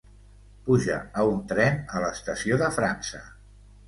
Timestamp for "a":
1.19-1.25, 1.97-2.01